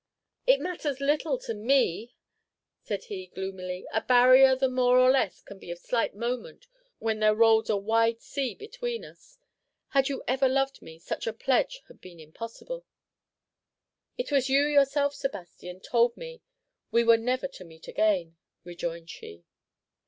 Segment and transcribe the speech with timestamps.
[0.47, 2.15] "It matters little to me!"
[2.81, 6.65] said he, gloomily; "a barrier the more or the less can be of slight moment
[6.97, 9.37] when there rolls a wide sea between us!
[9.89, 12.83] Had you ever loved me, such a pledge had been impossible."
[14.17, 16.41] "It was you yourself, Sebastian, told me
[16.89, 19.43] we were never to meet again," rejoined she.